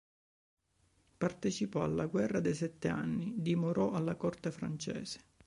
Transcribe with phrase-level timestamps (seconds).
[1.19, 5.19] Partecipò alla guerra dei sette anni, dimorò alla corte francese.